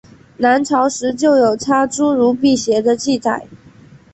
[0.37, 3.45] 南朝时就有插茱萸辟邪的记载。